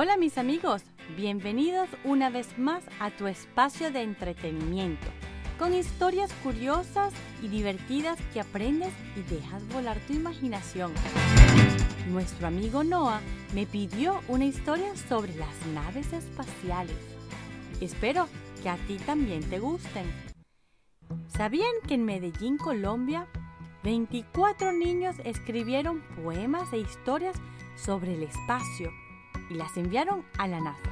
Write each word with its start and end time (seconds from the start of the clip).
Hola 0.00 0.16
mis 0.16 0.38
amigos, 0.38 0.84
bienvenidos 1.16 1.88
una 2.04 2.30
vez 2.30 2.56
más 2.56 2.84
a 3.00 3.10
tu 3.10 3.26
espacio 3.26 3.90
de 3.90 4.02
entretenimiento, 4.02 5.08
con 5.58 5.74
historias 5.74 6.32
curiosas 6.44 7.12
y 7.42 7.48
divertidas 7.48 8.16
que 8.32 8.38
aprendes 8.40 8.92
y 9.16 9.22
dejas 9.22 9.66
volar 9.72 9.98
tu 10.06 10.12
imaginación. 10.12 10.92
Nuestro 12.12 12.46
amigo 12.46 12.84
Noah 12.84 13.20
me 13.56 13.66
pidió 13.66 14.20
una 14.28 14.44
historia 14.44 14.94
sobre 15.08 15.34
las 15.34 15.66
naves 15.74 16.12
espaciales. 16.12 16.94
Espero 17.80 18.28
que 18.62 18.68
a 18.68 18.76
ti 18.86 18.98
también 18.98 19.42
te 19.50 19.58
gusten. 19.58 20.06
¿Sabían 21.26 21.72
que 21.88 21.94
en 21.94 22.04
Medellín, 22.04 22.56
Colombia, 22.56 23.26
24 23.82 24.70
niños 24.70 25.16
escribieron 25.24 26.02
poemas 26.22 26.72
e 26.72 26.78
historias 26.78 27.34
sobre 27.74 28.14
el 28.14 28.22
espacio 28.22 28.92
y 29.50 29.54
las 29.54 29.76
enviaron 29.76 30.24
a 30.38 30.46
la 30.46 30.60
NASA? 30.60 30.90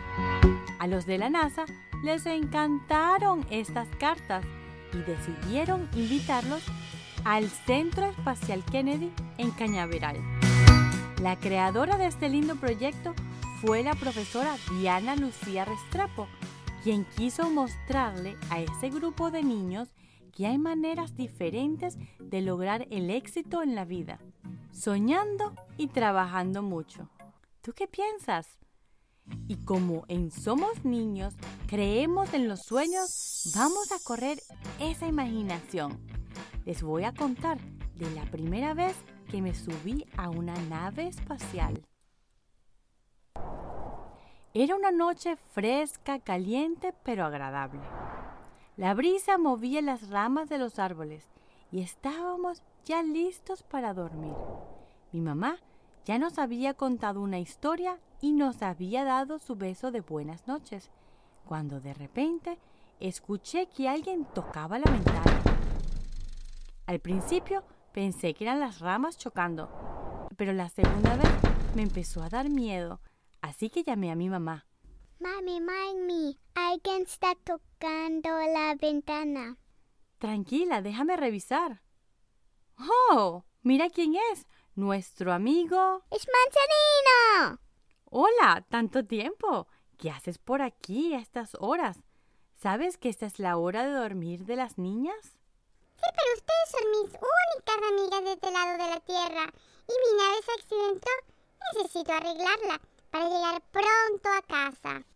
A 0.78 0.86
los 0.86 1.06
de 1.06 1.18
la 1.18 1.30
NASA 1.30 1.64
les 2.02 2.26
encantaron 2.26 3.46
estas 3.50 3.88
cartas 3.98 4.44
y 4.92 4.98
decidieron 4.98 5.88
invitarlos 5.94 6.62
al 7.24 7.48
Centro 7.48 8.06
Espacial 8.06 8.64
Kennedy 8.64 9.12
en 9.38 9.50
Cañaveral. 9.50 10.16
La 11.20 11.36
creadora 11.36 11.96
de 11.96 12.06
este 12.06 12.28
lindo 12.28 12.56
proyecto 12.56 13.14
fue 13.60 13.82
la 13.82 13.94
profesora 13.94 14.54
Diana 14.78 15.16
Lucía 15.16 15.64
Restrepo, 15.64 16.28
quien 16.84 17.04
quiso 17.16 17.50
mostrarle 17.50 18.36
a 18.50 18.60
ese 18.60 18.90
grupo 18.90 19.30
de 19.30 19.42
niños 19.42 19.88
que 20.36 20.46
hay 20.46 20.58
maneras 20.58 21.16
diferentes 21.16 21.96
de 22.20 22.42
lograr 22.42 22.86
el 22.90 23.10
éxito 23.10 23.62
en 23.62 23.74
la 23.74 23.86
vida, 23.86 24.18
soñando 24.70 25.54
y 25.78 25.88
trabajando 25.88 26.62
mucho. 26.62 27.08
¿Tú 27.66 27.72
qué 27.72 27.88
piensas? 27.88 28.60
Y 29.48 29.56
como 29.64 30.04
en 30.06 30.30
Somos 30.30 30.84
Niños 30.84 31.34
creemos 31.66 32.32
en 32.32 32.46
los 32.46 32.62
sueños, 32.62 33.50
vamos 33.56 33.90
a 33.90 33.98
correr 34.04 34.38
esa 34.78 35.08
imaginación. 35.08 35.98
Les 36.64 36.84
voy 36.84 37.02
a 37.02 37.12
contar 37.12 37.58
de 37.96 38.08
la 38.12 38.24
primera 38.26 38.72
vez 38.72 38.94
que 39.28 39.42
me 39.42 39.52
subí 39.52 40.06
a 40.16 40.30
una 40.30 40.54
nave 40.68 41.08
espacial. 41.08 41.82
Era 44.54 44.76
una 44.76 44.92
noche 44.92 45.34
fresca, 45.34 46.20
caliente, 46.20 46.94
pero 47.02 47.24
agradable. 47.24 47.80
La 48.76 48.94
brisa 48.94 49.38
movía 49.38 49.82
las 49.82 50.08
ramas 50.08 50.48
de 50.48 50.58
los 50.58 50.78
árboles 50.78 51.26
y 51.72 51.82
estábamos 51.82 52.62
ya 52.84 53.02
listos 53.02 53.64
para 53.64 53.92
dormir. 53.92 54.36
Mi 55.10 55.20
mamá 55.20 55.58
ya 56.06 56.18
nos 56.18 56.38
había 56.38 56.72
contado 56.72 57.20
una 57.20 57.40
historia 57.40 57.98
y 58.20 58.32
nos 58.32 58.62
había 58.62 59.02
dado 59.02 59.40
su 59.40 59.56
beso 59.56 59.90
de 59.90 60.00
buenas 60.00 60.46
noches, 60.46 60.88
cuando 61.44 61.80
de 61.80 61.94
repente 61.94 62.58
escuché 63.00 63.66
que 63.66 63.88
alguien 63.88 64.24
tocaba 64.24 64.78
la 64.78 64.88
ventana. 64.88 65.42
Al 66.86 67.00
principio 67.00 67.64
pensé 67.92 68.34
que 68.34 68.44
eran 68.44 68.60
las 68.60 68.78
ramas 68.78 69.18
chocando, 69.18 70.28
pero 70.36 70.52
la 70.52 70.68
segunda 70.68 71.16
vez 71.16 71.28
me 71.74 71.82
empezó 71.82 72.22
a 72.22 72.28
dar 72.28 72.48
miedo, 72.50 73.00
así 73.40 73.68
que 73.68 73.82
llamé 73.82 74.12
a 74.12 74.14
mi 74.14 74.28
mamá. 74.28 74.64
Mami, 75.18 75.60
mami, 75.60 76.38
alguien 76.54 77.02
está 77.02 77.34
tocando 77.34 78.28
la 78.30 78.76
ventana. 78.80 79.58
Tranquila, 80.18 80.82
déjame 80.82 81.16
revisar. 81.16 81.82
¡Oh! 83.10 83.44
Mira 83.62 83.90
quién 83.90 84.14
es. 84.32 84.46
Nuestro 84.76 85.32
amigo. 85.32 86.02
¡Es 86.10 86.26
Manzanino! 86.28 87.60
Hola, 88.10 88.62
tanto 88.68 89.06
tiempo. 89.06 89.68
¿Qué 89.96 90.10
haces 90.10 90.36
por 90.36 90.60
aquí 90.60 91.14
a 91.14 91.18
estas 91.18 91.56
horas? 91.60 92.02
¿Sabes 92.52 92.98
que 92.98 93.08
esta 93.08 93.24
es 93.24 93.38
la 93.38 93.56
hora 93.56 93.86
de 93.86 93.92
dormir 93.92 94.44
de 94.44 94.54
las 94.54 94.76
niñas? 94.76 95.38
Sí, 95.94 96.02
pero 96.14 96.34
ustedes 96.34 96.70
son 96.70 96.90
mis 96.90 97.20
únicas 97.22 97.90
amigas 97.90 98.24
de 98.24 98.32
este 98.34 98.50
lado 98.52 98.72
de 98.72 98.90
la 98.90 99.00
Tierra. 99.00 99.50
Y 99.88 99.92
mi 99.92 100.18
nave 100.18 100.42
se 100.44 100.52
accidentó. 100.60 101.10
Necesito 101.72 102.12
arreglarla 102.12 102.80
para 103.10 103.30
llegar 103.30 103.62
pronto 103.70 104.28
a 104.28 104.42
casa. 104.42 105.06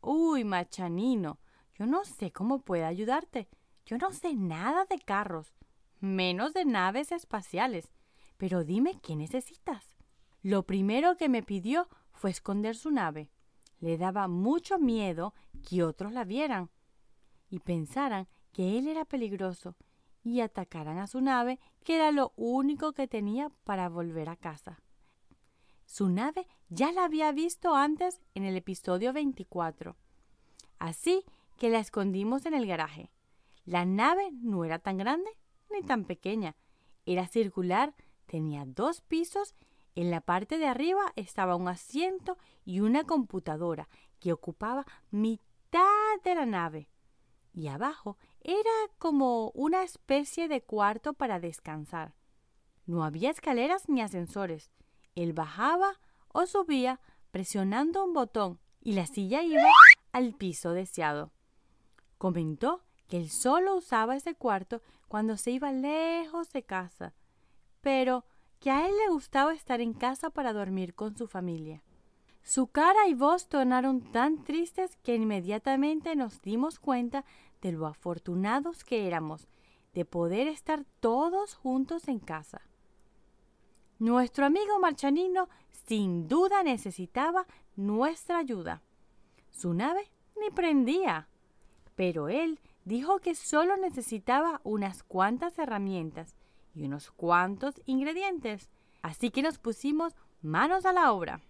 Uy, 0.00 0.44
Machanino, 0.44 1.38
yo 1.74 1.84
no 1.84 2.06
sé 2.06 2.32
cómo 2.32 2.62
puedo 2.62 2.86
ayudarte. 2.86 3.46
Yo 3.84 3.98
no 3.98 4.10
sé 4.10 4.32
nada 4.32 4.86
de 4.86 4.98
carros, 5.00 5.52
menos 6.00 6.54
de 6.54 6.64
naves 6.64 7.12
espaciales. 7.12 7.90
Pero 8.40 8.64
dime 8.64 8.98
qué 9.02 9.16
necesitas. 9.16 9.94
Lo 10.40 10.62
primero 10.62 11.18
que 11.18 11.28
me 11.28 11.42
pidió 11.42 11.88
fue 12.10 12.30
esconder 12.30 12.74
su 12.74 12.90
nave. 12.90 13.30
Le 13.80 13.98
daba 13.98 14.28
mucho 14.28 14.78
miedo 14.78 15.34
que 15.68 15.82
otros 15.82 16.12
la 16.12 16.24
vieran 16.24 16.70
y 17.50 17.58
pensaran 17.58 18.28
que 18.50 18.78
él 18.78 18.88
era 18.88 19.04
peligroso 19.04 19.76
y 20.24 20.40
atacaran 20.40 20.96
a 20.96 21.06
su 21.06 21.20
nave, 21.20 21.60
que 21.84 21.96
era 21.96 22.12
lo 22.12 22.32
único 22.34 22.94
que 22.94 23.06
tenía 23.06 23.50
para 23.64 23.90
volver 23.90 24.30
a 24.30 24.36
casa. 24.36 24.80
Su 25.84 26.08
nave 26.08 26.48
ya 26.70 26.92
la 26.92 27.04
había 27.04 27.32
visto 27.32 27.74
antes 27.74 28.22
en 28.34 28.44
el 28.44 28.56
episodio 28.56 29.12
24. 29.12 29.96
Así 30.78 31.26
que 31.58 31.68
la 31.68 31.78
escondimos 31.78 32.46
en 32.46 32.54
el 32.54 32.66
garaje. 32.66 33.10
La 33.66 33.84
nave 33.84 34.30
no 34.32 34.64
era 34.64 34.78
tan 34.78 34.96
grande 34.96 35.28
ni 35.70 35.82
tan 35.82 36.06
pequeña. 36.06 36.56
Era 37.04 37.26
circular, 37.26 37.94
tenía 38.30 38.64
dos 38.64 39.00
pisos. 39.00 39.56
En 39.96 40.12
la 40.12 40.20
parte 40.20 40.58
de 40.58 40.68
arriba 40.68 41.12
estaba 41.16 41.56
un 41.56 41.66
asiento 41.66 42.38
y 42.64 42.78
una 42.78 43.02
computadora 43.02 43.88
que 44.20 44.32
ocupaba 44.32 44.86
mitad 45.10 45.82
de 46.22 46.36
la 46.36 46.46
nave. 46.46 46.88
Y 47.52 47.66
abajo 47.66 48.18
era 48.40 48.70
como 48.98 49.50
una 49.50 49.82
especie 49.82 50.46
de 50.46 50.62
cuarto 50.62 51.12
para 51.12 51.40
descansar. 51.40 52.14
No 52.86 53.02
había 53.02 53.30
escaleras 53.30 53.88
ni 53.88 54.00
ascensores. 54.00 54.70
Él 55.16 55.32
bajaba 55.32 55.98
o 56.28 56.46
subía 56.46 57.00
presionando 57.32 58.04
un 58.04 58.12
botón 58.12 58.60
y 58.80 58.92
la 58.92 59.06
silla 59.06 59.42
iba 59.42 59.60
al 60.12 60.34
piso 60.34 60.72
deseado. 60.72 61.32
Comentó 62.16 62.84
que 63.08 63.16
él 63.16 63.28
solo 63.28 63.74
usaba 63.74 64.14
ese 64.14 64.36
cuarto 64.36 64.82
cuando 65.08 65.36
se 65.36 65.50
iba 65.50 65.72
lejos 65.72 66.52
de 66.52 66.62
casa, 66.62 67.12
pero 67.80 68.24
que 68.58 68.70
a 68.70 68.86
él 68.86 68.92
le 69.04 69.12
gustaba 69.12 69.54
estar 69.54 69.80
en 69.80 69.94
casa 69.94 70.30
para 70.30 70.52
dormir 70.52 70.94
con 70.94 71.16
su 71.16 71.26
familia. 71.26 71.82
Su 72.42 72.66
cara 72.68 73.06
y 73.08 73.14
voz 73.14 73.48
tornaron 73.48 74.00
tan 74.00 74.44
tristes 74.44 74.96
que 75.02 75.14
inmediatamente 75.14 76.16
nos 76.16 76.40
dimos 76.42 76.78
cuenta 76.78 77.24
de 77.60 77.72
lo 77.72 77.86
afortunados 77.86 78.84
que 78.84 79.06
éramos 79.06 79.48
de 79.94 80.04
poder 80.04 80.46
estar 80.48 80.84
todos 81.00 81.54
juntos 81.54 82.08
en 82.08 82.18
casa. 82.18 82.62
Nuestro 83.98 84.46
amigo 84.46 84.78
Marchanino 84.78 85.48
sin 85.86 86.28
duda 86.28 86.62
necesitaba 86.62 87.46
nuestra 87.76 88.38
ayuda. 88.38 88.82
Su 89.50 89.74
nave 89.74 90.10
ni 90.40 90.50
prendía, 90.50 91.28
pero 91.96 92.28
él 92.28 92.60
dijo 92.84 93.18
que 93.18 93.34
solo 93.34 93.76
necesitaba 93.76 94.60
unas 94.64 95.02
cuantas 95.02 95.58
herramientas 95.58 96.34
y 96.74 96.84
unos 96.84 97.10
cuantos 97.10 97.80
ingredientes, 97.86 98.68
así 99.02 99.30
que 99.30 99.42
nos 99.42 99.58
pusimos 99.58 100.14
manos 100.42 100.86
a 100.86 100.92
la 100.92 101.12
obra. 101.12 101.40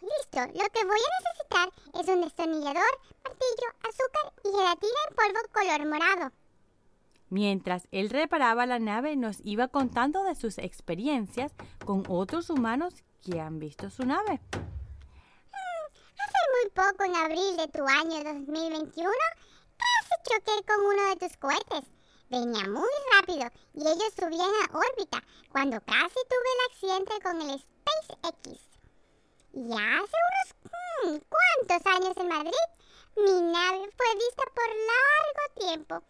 Listo, 0.00 0.40
lo 0.40 0.68
que 0.70 0.84
voy 0.84 0.98
a 0.98 1.12
necesitar 1.20 1.68
es 2.00 2.08
un 2.08 2.22
destornillador, 2.22 2.98
martillo, 3.22 3.68
azúcar 3.82 4.32
y 4.44 4.50
gelatina 4.50 5.00
en 5.08 5.16
polvo 5.16 5.40
color 5.52 5.86
morado. 5.86 6.32
Mientras 7.28 7.86
él 7.92 8.10
reparaba 8.10 8.66
la 8.66 8.78
nave, 8.78 9.14
nos 9.14 9.38
iba 9.44 9.68
contando 9.68 10.24
de 10.24 10.34
sus 10.34 10.58
experiencias 10.58 11.52
con 11.84 12.04
otros 12.08 12.50
humanos 12.50 13.04
que 13.22 13.40
han 13.40 13.58
visto 13.58 13.90
su 13.90 14.04
nave. 14.04 14.40
Mm, 14.52 15.86
hace 16.18 16.40
muy 16.54 16.70
poco, 16.74 17.04
en 17.04 17.14
abril 17.14 17.56
de 17.56 17.68
tu 17.68 17.86
año 17.86 18.24
2021, 18.24 19.10
casi 19.76 20.14
choqué 20.24 20.66
con 20.66 20.84
uno 20.86 21.08
de 21.10 21.16
tus 21.16 21.36
cohetes. 21.36 21.99
Venía 22.30 22.62
muy 22.68 22.88
rápido 23.12 23.50
y 23.74 23.80
ellos 23.80 24.14
subían 24.16 24.52
a 24.62 24.78
órbita 24.78 25.20
cuando 25.50 25.80
casi 25.80 26.14
tuve 26.30 26.48
el 26.54 26.70
accidente 26.70 27.20
con 27.24 27.40
el 27.42 27.58
SpaceX. 27.58 28.60
Y 29.52 29.72
hace 29.72 30.16
unos 30.30 30.54
hmm, 30.62 31.18
cuantos 31.26 31.92
años 31.92 32.16
en 32.16 32.28
Madrid, 32.28 32.66
mi 33.16 33.40
nave 33.52 33.90
fue 33.96 34.14
vista 34.14 34.44
por 34.54 34.68
largo 34.68 35.54
tiempo. 35.58 36.02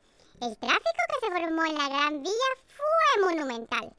El 0.43 0.59
tráfico 0.59 1.03
que 1.09 1.27
se 1.27 1.33
formó 1.33 1.65
en 1.65 1.79
la 1.79 1.89
Gran 1.89 2.23
Vía 2.23 2.51
fue 2.69 3.25
monumental. 3.25 3.91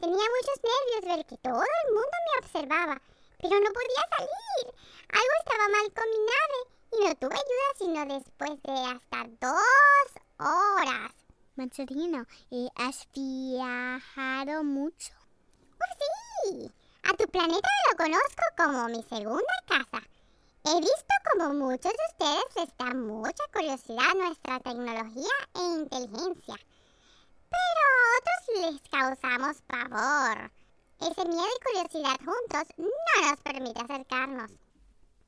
Tenía 0.00 0.16
muchos 0.16 0.60
nervios 0.64 1.16
ver 1.16 1.26
que 1.26 1.36
todo 1.36 1.62
el 1.62 1.94
mundo 1.94 2.16
me 2.26 2.46
observaba, 2.46 3.00
pero 3.38 3.60
no 3.60 3.70
podía 3.70 4.02
salir. 4.16 4.74
Algo 5.12 5.34
estaba 5.38 5.68
mal 5.68 5.92
con 5.94 6.10
mi 6.10 6.18
nave 6.34 6.58
y 6.92 7.08
no 7.08 7.14
tuve 7.14 7.36
ayuda 7.36 7.68
sino 7.78 8.14
después 8.16 8.60
de 8.60 8.72
hasta 8.90 9.28
dos 9.38 10.20
horas. 10.40 11.29
Mancherino, 11.56 12.26
¿has 12.76 13.08
viajado 13.12 14.62
mucho? 14.62 15.12
Pues 15.76 15.90
sí, 16.44 16.72
A 17.02 17.16
tu 17.16 17.28
planeta 17.28 17.68
lo 17.90 17.96
conozco 17.96 18.42
como 18.56 18.88
mi 18.88 19.02
segunda 19.02 19.54
casa. 19.66 20.06
He 20.64 20.80
visto 20.80 21.14
como 21.32 21.54
muchos 21.54 21.92
de 21.92 22.04
ustedes 22.12 22.44
les 22.56 22.76
da 22.76 22.94
mucha 22.94 23.44
curiosidad 23.52 24.14
nuestra 24.14 24.60
tecnología 24.60 25.34
e 25.54 25.80
inteligencia. 25.80 26.56
Pero 27.50 27.80
a 27.86 28.06
otros 28.18 28.72
les 28.72 28.90
causamos 28.90 29.62
pavor. 29.62 30.50
Ese 31.00 31.28
miedo 31.28 31.46
y 31.46 31.64
curiosidad 31.64 32.16
juntos 32.18 32.74
no 32.76 33.28
nos 33.28 33.40
permite 33.40 33.80
acercarnos. 33.80 34.52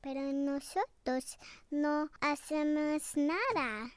Pero 0.01 0.21
nosotros 0.21 1.37
no 1.69 2.09
hacemos 2.21 3.17
nada 3.17 3.91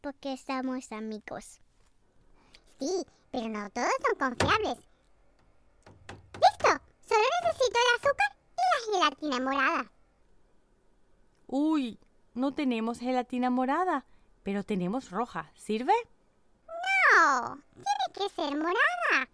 porque 0.00 0.32
estamos 0.32 0.90
amigos. 0.92 1.60
Sí, 2.78 3.06
pero 3.30 3.48
no 3.48 3.70
todos 3.70 3.90
son 4.06 4.30
confiables. 4.30 4.78
¡Listo! 6.34 6.82
Solo 7.06 7.24
necesito 7.44 7.78
el 7.78 7.98
azúcar 7.98 8.36
y 8.56 8.92
la 8.92 8.98
gelatina 8.98 9.40
morada. 9.40 9.92
Uy, 11.46 11.98
no 12.34 12.54
tenemos 12.54 13.00
gelatina 13.00 13.50
morada, 13.50 14.06
pero 14.42 14.64
tenemos 14.64 15.10
roja. 15.10 15.50
¿Sirve? 15.54 15.92
No, 16.66 17.58
tiene 17.74 18.14
que 18.14 18.28
ser 18.34 18.56
morada. 18.56 19.28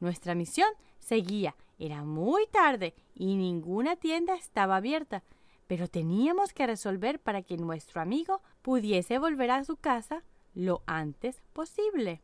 Nuestra 0.00 0.34
misión 0.34 0.68
seguía. 0.98 1.54
Era 1.78 2.04
muy 2.04 2.46
tarde 2.46 2.94
y 3.14 3.36
ninguna 3.36 3.96
tienda 3.96 4.34
estaba 4.34 4.76
abierta, 4.76 5.22
pero 5.66 5.88
teníamos 5.88 6.52
que 6.52 6.66
resolver 6.66 7.20
para 7.20 7.42
que 7.42 7.56
nuestro 7.56 8.00
amigo 8.00 8.42
pudiese 8.62 9.18
volver 9.18 9.50
a 9.50 9.64
su 9.64 9.76
casa 9.76 10.22
lo 10.54 10.82
antes 10.86 11.42
posible. 11.52 12.22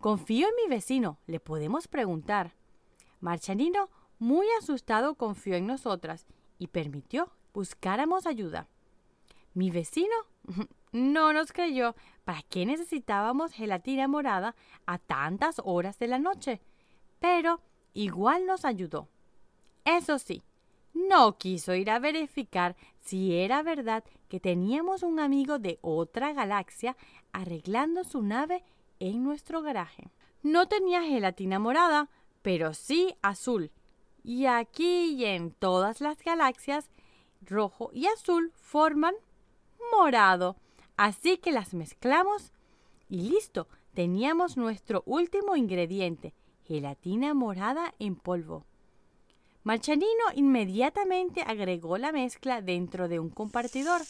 Confío 0.00 0.48
en 0.48 0.54
mi 0.56 0.74
vecino, 0.74 1.18
le 1.26 1.40
podemos 1.40 1.88
preguntar. 1.88 2.54
Marchanino, 3.20 3.88
muy 4.18 4.46
asustado, 4.58 5.14
confió 5.14 5.54
en 5.54 5.66
nosotras 5.66 6.26
y 6.58 6.68
permitió 6.68 7.32
buscáramos 7.52 8.26
ayuda. 8.26 8.68
Mi 9.54 9.70
vecino 9.70 10.14
no 10.92 11.32
nos 11.32 11.52
creyó 11.52 11.94
para 12.24 12.42
qué 12.42 12.66
necesitábamos 12.66 13.52
gelatina 13.52 14.08
morada 14.08 14.54
a 14.86 14.98
tantas 14.98 15.60
horas 15.64 15.98
de 15.98 16.08
la 16.08 16.18
noche, 16.18 16.60
pero 17.20 17.60
igual 17.94 18.46
nos 18.46 18.64
ayudó. 18.64 19.08
Eso 19.84 20.18
sí, 20.18 20.42
no 20.94 21.38
quiso 21.38 21.74
ir 21.74 21.90
a 21.90 21.98
verificar 21.98 22.76
si 23.00 23.34
era 23.36 23.62
verdad 23.62 24.04
que 24.28 24.40
teníamos 24.40 25.02
un 25.02 25.20
amigo 25.20 25.58
de 25.58 25.78
otra 25.82 26.32
galaxia 26.32 26.96
arreglando 27.32 28.04
su 28.04 28.22
nave 28.22 28.64
en 28.98 29.22
nuestro 29.22 29.62
garaje. 29.62 30.10
No 30.42 30.68
tenía 30.68 31.02
gelatina 31.02 31.58
morada, 31.58 32.08
pero 32.42 32.74
sí 32.74 33.14
azul. 33.22 33.70
Y 34.24 34.46
aquí 34.46 35.14
y 35.14 35.24
en 35.24 35.50
todas 35.52 36.00
las 36.00 36.22
galaxias, 36.22 36.90
rojo 37.40 37.90
y 37.92 38.06
azul 38.06 38.52
forman 38.54 39.14
morado. 39.92 40.56
Así 40.96 41.38
que 41.38 41.52
las 41.52 41.74
mezclamos 41.74 42.52
y 43.08 43.28
listo, 43.28 43.68
teníamos 43.94 44.56
nuestro 44.56 45.02
último 45.06 45.56
ingrediente, 45.56 46.34
gelatina 46.64 47.34
morada 47.34 47.94
en 47.98 48.16
polvo. 48.16 48.64
Marchanino 49.64 50.24
inmediatamente 50.34 51.42
agregó 51.42 51.98
la 51.98 52.12
mezcla 52.12 52.60
dentro 52.60 53.08
de 53.08 53.20
un 53.20 53.30
compartidor 53.30 54.02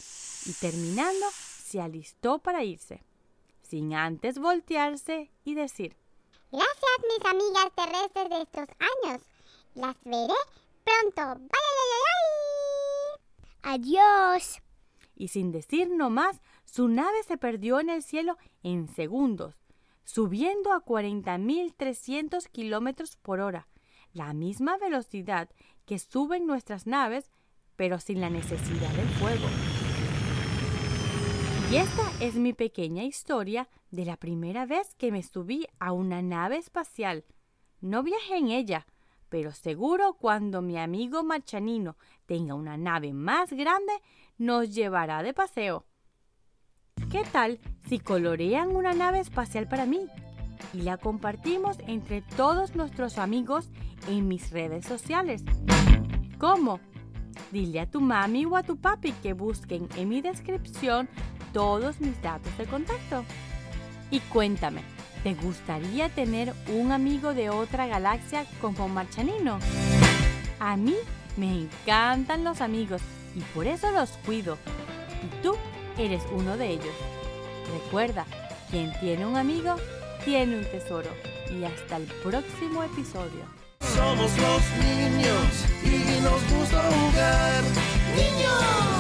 y 0.46 0.52
terminando 0.54 1.26
se 1.64 1.80
alistó 1.80 2.38
para 2.38 2.64
irse, 2.64 3.02
sin 3.62 3.94
antes 3.94 4.38
voltearse 4.38 5.30
y 5.44 5.54
decir, 5.54 5.96
Gracias 6.52 6.90
mis 7.08 7.24
amigas 7.30 7.72
terrestres 7.74 8.28
de 8.28 8.42
estos 8.42 8.68
años. 8.78 9.22
Las 9.74 9.96
veré 10.04 10.34
pronto. 10.84 11.40
Bye, 11.40 11.48
bye. 11.48 13.22
Adiós. 13.62 14.60
Y 15.16 15.28
sin 15.28 15.50
decir 15.50 15.88
no 15.88 16.10
más, 16.10 16.42
su 16.66 16.88
nave 16.88 17.22
se 17.26 17.38
perdió 17.38 17.80
en 17.80 17.88
el 17.88 18.02
cielo 18.02 18.36
en 18.62 18.86
segundos, 18.88 19.54
subiendo 20.04 20.74
a 20.74 20.84
40.300 20.84 22.48
kilómetros 22.50 23.16
por 23.16 23.40
hora, 23.40 23.66
la 24.12 24.32
misma 24.32 24.76
velocidad 24.78 25.48
que 25.86 25.98
suben 25.98 26.46
nuestras 26.46 26.86
naves, 26.86 27.30
pero 27.76 27.98
sin 27.98 28.20
la 28.20 28.30
necesidad 28.30 28.90
del 28.90 29.08
fuego. 29.08 29.46
Y 31.70 31.76
esta 31.76 32.02
es 32.20 32.34
mi 32.34 32.52
pequeña 32.52 33.02
historia 33.02 33.68
de 33.90 34.04
la 34.04 34.16
primera 34.16 34.66
vez 34.66 34.94
que 34.96 35.10
me 35.10 35.22
subí 35.22 35.66
a 35.78 35.92
una 35.92 36.20
nave 36.20 36.58
espacial. 36.58 37.24
No 37.80 38.02
viajé 38.02 38.36
en 38.36 38.50
ella, 38.50 38.86
pero 39.30 39.52
seguro 39.52 40.12
cuando 40.12 40.60
mi 40.60 40.78
amigo 40.78 41.24
Marchanino 41.24 41.96
tenga 42.26 42.54
una 42.54 42.76
nave 42.76 43.14
más 43.14 43.50
grande, 43.52 43.92
nos 44.36 44.74
llevará 44.74 45.22
de 45.22 45.32
paseo. 45.32 45.86
¿Qué 47.10 47.24
tal 47.32 47.58
si 47.88 47.98
colorean 47.98 48.76
una 48.76 48.92
nave 48.92 49.20
espacial 49.20 49.66
para 49.66 49.86
mí? 49.86 50.06
Y 50.72 50.82
la 50.82 50.96
compartimos 50.96 51.76
entre 51.86 52.22
todos 52.22 52.74
nuestros 52.74 53.18
amigos 53.18 53.70
en 54.08 54.28
mis 54.28 54.50
redes 54.50 54.86
sociales. 54.86 55.44
¿Cómo? 56.38 56.80
Dile 57.50 57.80
a 57.80 57.86
tu 57.90 58.00
mami 58.00 58.46
o 58.46 58.56
a 58.56 58.62
tu 58.62 58.76
papi 58.76 59.12
que 59.12 59.32
busquen 59.32 59.88
en 59.96 60.08
mi 60.08 60.22
descripción 60.22 61.08
todos 61.52 62.00
mis 62.00 62.20
datos 62.22 62.56
de 62.58 62.64
contacto. 62.64 63.24
Y 64.10 64.20
cuéntame, 64.20 64.82
¿te 65.22 65.34
gustaría 65.34 66.08
tener 66.08 66.52
un 66.68 66.92
amigo 66.92 67.34
de 67.34 67.50
otra 67.50 67.86
galaxia 67.86 68.44
como 68.60 68.88
Marchanino? 68.88 69.58
A 70.58 70.76
mí 70.76 70.94
me 71.36 71.62
encantan 71.62 72.44
los 72.44 72.60
amigos 72.60 73.02
y 73.34 73.40
por 73.54 73.66
eso 73.66 73.90
los 73.90 74.10
cuido. 74.24 74.58
Y 75.22 75.42
tú 75.42 75.54
eres 75.98 76.22
uno 76.32 76.56
de 76.56 76.70
ellos. 76.70 76.94
Recuerda, 77.84 78.26
quien 78.70 78.92
tiene 79.00 79.26
un 79.26 79.36
amigo, 79.36 79.76
tiene 80.24 80.58
un 80.58 80.64
tesoro. 80.64 81.10
Y 81.50 81.64
hasta 81.64 81.96
el 81.96 82.04
próximo 82.22 82.82
episodio. 82.82 83.44
Somos 83.80 84.30
los 84.38 84.62
niños 84.78 85.66
y 85.84 86.22
nos 86.22 86.40
gusta 86.50 86.82
jugar. 86.82 87.62
¡Niños! 88.16 88.91